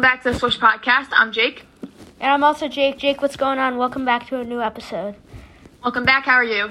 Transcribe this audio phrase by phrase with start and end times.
[0.00, 1.08] Welcome back to the Swish Podcast.
[1.12, 1.66] I'm Jake.
[2.20, 2.96] And I'm also Jake.
[2.96, 3.76] Jake, what's going on?
[3.76, 5.14] Welcome back to a new episode.
[5.84, 6.24] Welcome back.
[6.24, 6.70] How are you?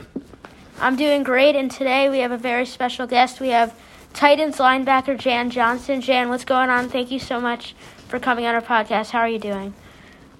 [0.79, 3.39] I'm doing great, and today we have a very special guest.
[3.39, 3.75] We have
[4.15, 6.01] Titans linebacker Jan Johnson.
[6.01, 6.89] Jan, what's going on?
[6.89, 7.75] Thank you so much
[8.07, 9.11] for coming on our podcast.
[9.11, 9.75] How are you doing?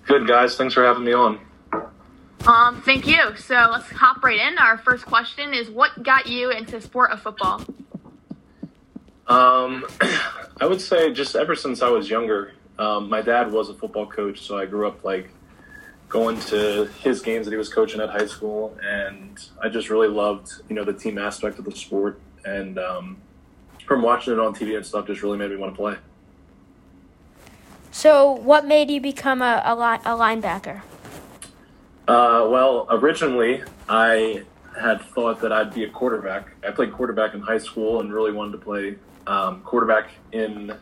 [0.08, 0.58] Good, guys.
[0.58, 1.40] Thanks for having me on.
[2.48, 3.36] Um, thank you.
[3.38, 4.58] So let's hop right in.
[4.58, 7.64] Our first question is what got you into the sport of football?
[9.28, 9.86] Um,
[10.60, 14.08] I would say just ever since I was younger, um, my dad was a football
[14.08, 15.30] coach, so I grew up like
[16.08, 20.08] going to his games that he was coaching at high school, and I just really
[20.08, 23.18] loved, you know, the team aspect of the sport, and um,
[23.86, 25.98] from watching it on TV and stuff, just really made me want to play.
[27.92, 30.82] So, what made you become a, a, li- a linebacker?
[32.08, 34.44] Uh, well, originally I
[34.80, 36.48] had thought that I'd be a quarterback.
[36.66, 38.96] I played quarterback in high school and really wanted to play
[39.28, 40.74] um, quarterback in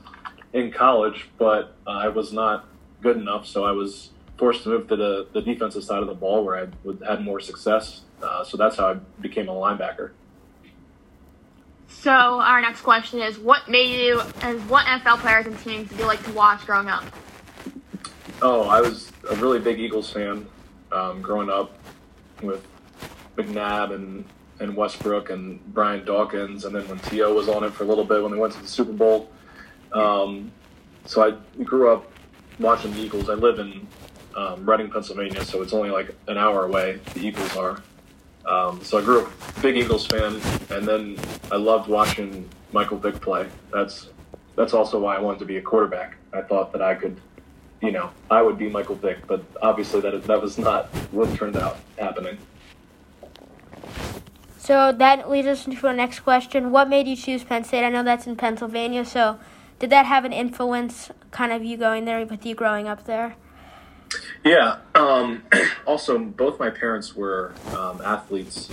[0.53, 2.67] in college, but uh, I was not
[3.01, 6.13] good enough, so I was forced to move to the, the defensive side of the
[6.13, 8.01] ball where I would, had more success.
[8.21, 10.11] Uh, so that's how I became a linebacker.
[11.89, 15.99] So our next question is what made you and what NFL players and teams did
[15.99, 17.03] you like to watch growing up?
[18.41, 20.45] Oh, I was a really big Eagles fan
[20.91, 21.73] um, growing up
[22.41, 22.65] with
[23.35, 24.25] McNabb and
[24.59, 27.31] and Westbrook and Brian Dawkins, and then when T.O.
[27.33, 29.29] was on it for a little bit when they went to the Super Bowl.
[29.97, 30.51] Um,
[31.05, 32.11] so I grew up
[32.59, 33.29] watching the Eagles.
[33.29, 33.87] I live in
[34.35, 36.99] um, Reading, Pennsylvania, so it's only like an hour away.
[37.13, 37.81] The Eagles are.
[38.45, 40.39] Um, so I grew up big Eagles fan,
[40.69, 41.17] and then
[41.51, 43.47] I loved watching Michael Vick play.
[43.73, 44.09] That's
[44.55, 46.17] that's also why I wanted to be a quarterback.
[46.33, 47.19] I thought that I could,
[47.81, 51.57] you know, I would be Michael Vick, but obviously that that was not what turned
[51.57, 52.37] out happening.
[54.57, 56.71] So that leads us into our next question.
[56.71, 57.85] What made you choose Penn State?
[57.85, 59.39] I know that's in Pennsylvania, so
[59.79, 63.35] did that have an influence, kind of you going there with you growing up there?
[64.43, 64.77] Yeah.
[64.95, 65.43] Um,
[65.85, 68.69] also, both my parents were um, athletes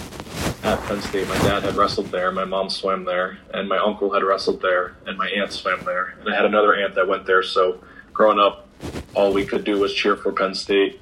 [0.62, 1.28] at Penn State.
[1.28, 4.97] My dad had wrestled there, my mom swam there, and my uncle had wrestled there,
[5.06, 6.16] and my aunt swam there.
[6.20, 7.43] And I had another aunt that went there.
[7.43, 7.82] So
[8.12, 8.69] growing up,
[9.14, 11.00] all we could do was cheer for Penn State.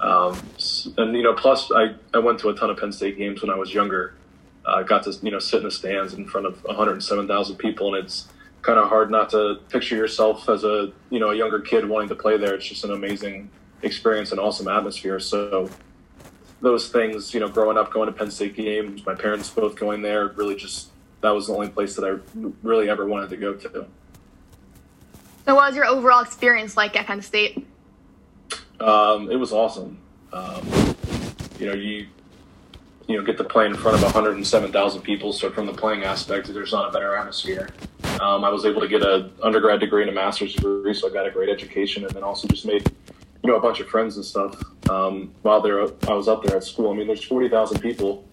[0.00, 0.40] Um,
[0.96, 3.50] and, you know, plus I, I went to a ton of Penn State games when
[3.50, 4.14] I was younger
[4.64, 8.04] uh, got to you know sit in the stands in front of 107,000 people, and
[8.04, 8.28] it's
[8.62, 12.08] kind of hard not to picture yourself as a you know a younger kid wanting
[12.08, 12.54] to play there.
[12.54, 13.50] It's just an amazing
[13.82, 15.18] experience and awesome atmosphere.
[15.20, 15.70] So
[16.60, 20.02] those things, you know, growing up, going to Penn State games, my parents both going
[20.02, 20.90] there, really just
[21.20, 22.18] that was the only place that I
[22.62, 23.86] really ever wanted to go to.
[25.46, 27.66] So, what was your overall experience like at Penn State?
[28.78, 29.98] Um, it was awesome.
[30.32, 30.66] Um,
[31.58, 32.06] you know, you
[33.06, 35.32] you know get to play in front of 107,000 people.
[35.32, 37.68] So from the playing aspect, there's not a better atmosphere.
[38.20, 41.12] Um, I was able to get an undergrad degree and a master's degree, so I
[41.12, 42.86] got a great education, and then also just made
[43.42, 46.56] you know a bunch of friends and stuff um, while there I was up there
[46.56, 46.90] at school.
[46.90, 48.24] I mean, there's 40,000 people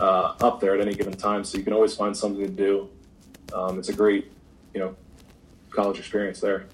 [0.00, 2.88] uh, up there at any given time, so you can always find something to do.
[3.54, 4.32] Um, it's a great
[4.74, 4.96] you know
[5.70, 6.66] college experience there.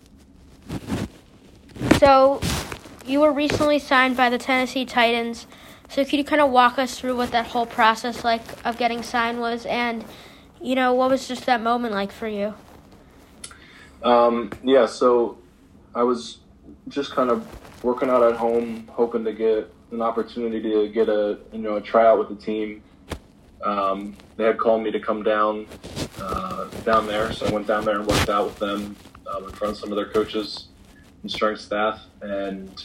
[1.99, 2.41] So,
[3.05, 5.47] you were recently signed by the Tennessee Titans.
[5.89, 9.03] So could you kind of walk us through what that whole process like of getting
[9.03, 10.03] signed was, and
[10.63, 12.55] you know what was just that moment like for you?
[14.03, 15.39] Um, yeah, so
[15.95, 16.39] I was
[16.89, 17.47] just kind of
[17.85, 21.81] working out at home, hoping to get an opportunity to get a you know a
[21.81, 22.83] tryout with the team.
[23.63, 25.67] Um, they had called me to come down
[26.21, 28.97] uh, down there, so I went down there and worked out with them
[29.27, 30.67] um, in front of some of their coaches
[31.23, 32.85] and strength staff, and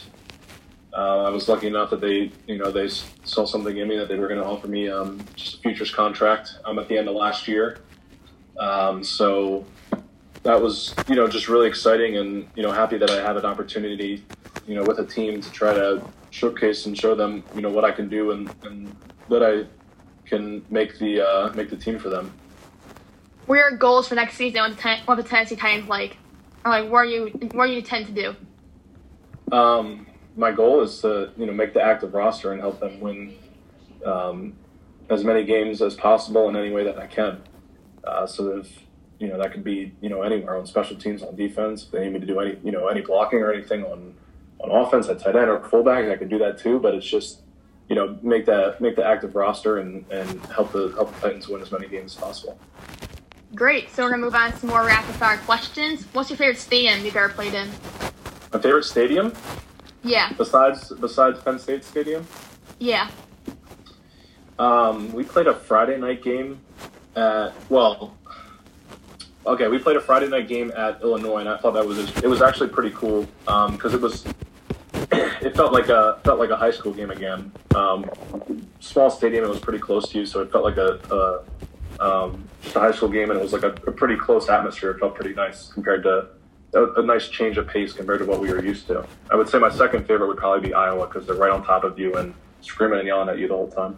[0.98, 4.08] uh, I was lucky enough that they, you know, they saw something in me that
[4.08, 7.08] they were going to offer me um, just a futures contract um, at the end
[7.08, 7.78] of last year.
[8.58, 9.64] Um, so
[10.42, 13.44] that was, you know, just really exciting and, you know, happy that I had an
[13.44, 14.24] opportunity,
[14.66, 17.84] you know, with a team to try to showcase and show them, you know, what
[17.84, 18.92] I can do and, and
[19.28, 19.66] that I
[20.28, 22.32] can make the uh, make the team for them.
[23.46, 24.62] What are your goals for next season?
[24.62, 26.16] What the, what the Tennessee Titans like?
[26.64, 29.56] Or like, what are you what do you intend to do?
[29.56, 30.08] Um,
[30.38, 33.36] my goal is to you know make the active roster and help them win
[34.06, 34.54] um,
[35.10, 37.42] as many games as possible in any way that I can.
[38.04, 38.70] Uh, so if
[39.18, 41.84] you know that could be you know anywhere on special teams, on defense.
[41.84, 44.14] If they need me to do any you know any blocking or anything on
[44.60, 46.78] on offense at tight end or fullback, I could do that too.
[46.78, 47.42] But it's just
[47.88, 51.48] you know make that make the active roster and and help the help the Titans
[51.48, 52.58] win as many games as possible.
[53.56, 53.90] Great.
[53.90, 56.04] So we're gonna move on to some more rapid fire questions.
[56.12, 57.68] What's your favorite stadium you've ever played in?
[58.52, 59.32] My favorite stadium?
[60.02, 60.32] Yeah.
[60.32, 62.26] Besides besides Penn State Stadium.
[62.78, 63.10] Yeah.
[64.58, 66.60] Um, we played a Friday night game
[67.14, 68.16] at well,
[69.46, 72.28] okay, we played a Friday night game at Illinois, and I thought that was it
[72.28, 74.24] was actually pretty cool because it was
[75.12, 77.52] it felt like a felt like a high school game again.
[77.74, 78.08] Um,
[78.80, 81.44] small stadium, it was pretty close to you, so it felt like a, a
[82.00, 84.90] um, just a high school game, and it was like a, a, pretty close atmosphere.
[84.92, 86.28] It felt pretty nice compared to
[86.74, 89.06] a, a, nice change of pace compared to what we were used to.
[89.30, 91.84] I would say my second favorite would probably be Iowa because they're right on top
[91.84, 93.96] of you and screaming and yelling at you the whole time.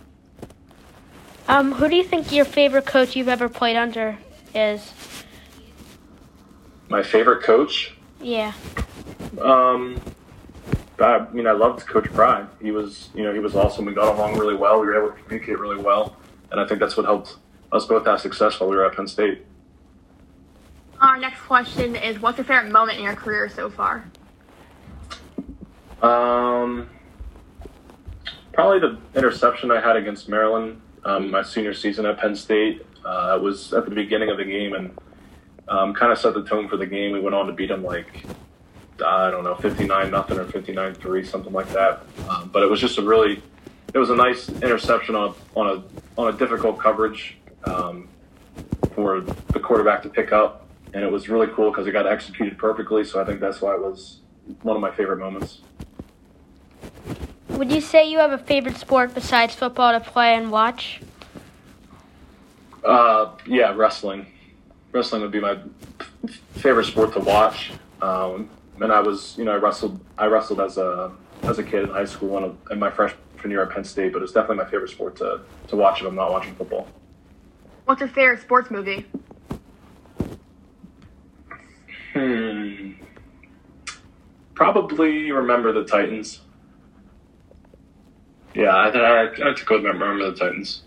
[1.48, 4.18] Um, who do you think your favorite coach you've ever played under
[4.54, 4.92] is?
[6.88, 7.94] My favorite coach?
[8.20, 8.52] Yeah.
[9.40, 10.00] Um,
[10.98, 12.44] I mean, I loved Coach Pry.
[12.60, 13.86] He was, you know, he was awesome.
[13.86, 14.80] We got along really well.
[14.80, 16.16] We were able to communicate really well,
[16.50, 17.36] and I think that's what helped
[17.72, 19.46] us both have success while we were at Penn State.
[21.00, 24.04] Our next question is: What's your favorite moment in your career so far?
[26.02, 26.88] Um,
[28.52, 32.86] probably the interception I had against Maryland um, my senior season at Penn State.
[33.04, 34.90] Uh, it was at the beginning of the game and
[35.68, 37.12] um, kind of set the tone for the game.
[37.12, 38.24] We went on to beat them like
[39.04, 42.02] I don't know, 59 nothing or 59 three, something like that.
[42.28, 43.42] Um, but it was just a really,
[43.94, 48.08] it was a nice interception on on a on a difficult coverage um,
[48.94, 52.58] for the quarterback to pick up, and it was really cool because it got executed
[52.58, 53.04] perfectly.
[53.04, 54.18] So I think that's why it was
[54.62, 55.60] one of my favorite moments.
[57.50, 61.00] Would you say you have a favorite sport besides football to play and watch?
[62.84, 64.26] Uh, yeah, wrestling.
[64.92, 65.58] Wrestling would be my
[66.54, 67.72] favorite sport to watch.
[68.00, 68.48] Um,
[68.80, 70.00] and I was, you know, I wrestled.
[70.16, 71.12] I wrestled as a
[71.42, 74.12] as a kid in high school and in my freshman year at Penn State.
[74.12, 76.88] But it's definitely my favorite sport to to watch if I'm not watching football.
[77.84, 79.06] What's your favorite sports movie?
[82.12, 82.92] Hmm.
[84.54, 86.40] Probably remember the Titans.
[88.54, 90.82] Yeah, I, I, to go remember the Titans.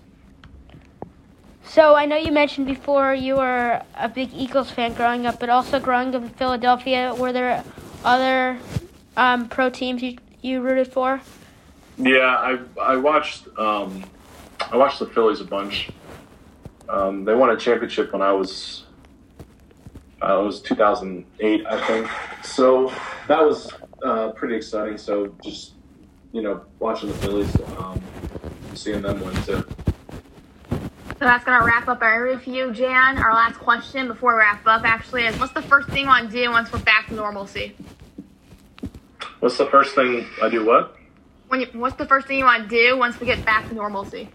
[1.64, 5.50] So I know you mentioned before you were a big Eagles fan growing up, but
[5.50, 7.64] also growing up in Philadelphia, were there
[8.04, 8.60] other
[9.18, 11.22] um, pro teams you you rooted for?
[11.98, 14.04] Yeah, I I watched um,
[14.72, 15.90] I watched the Phillies a bunch.
[16.90, 18.84] Um, they won a championship when I was
[20.24, 22.10] uh, it was 2008, I think.
[22.44, 22.92] So
[23.28, 23.72] that was
[24.04, 24.98] uh, pretty exciting.
[24.98, 25.74] So just
[26.34, 28.02] you know, watching the Phillies, um,
[28.74, 29.64] seeing them win too.
[30.72, 33.18] So that's gonna wrap up our review, Jan.
[33.18, 36.30] Our last question before we wrap up actually is, what's the first thing you want
[36.32, 37.76] to do once we're back to normalcy?
[39.40, 40.66] What's the first thing I do?
[40.66, 40.98] What?
[41.48, 43.76] When you, what's the first thing you want to do once we get back to
[43.76, 44.28] normalcy?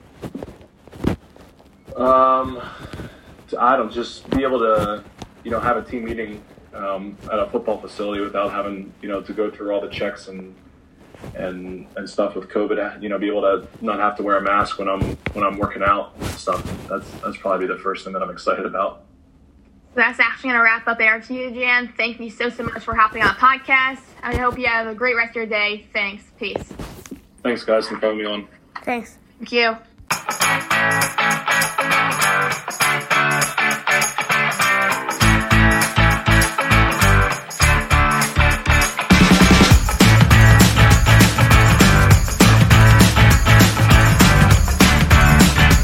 [1.96, 2.62] Um,
[3.58, 5.02] I don't just be able to,
[5.44, 6.42] you know, have a team meeting
[6.74, 10.28] um, at a football facility without having, you know, to go through all the checks
[10.28, 10.54] and
[11.34, 13.02] and and stuff with COVID.
[13.02, 15.58] You know, be able to not have to wear a mask when I'm when I'm
[15.58, 16.62] working out and stuff.
[16.88, 19.04] That's that's probably the first thing that I'm excited about.
[19.94, 21.92] So that's actually going to wrap up our you, Jan.
[21.96, 24.02] Thank you so so much for hopping on the podcast.
[24.22, 25.86] I hope you have a great rest of your day.
[25.92, 26.24] Thanks.
[26.38, 26.72] Peace.
[27.42, 28.48] Thanks, guys, for having me on.
[28.84, 29.16] Thanks.
[29.38, 31.16] Thank you.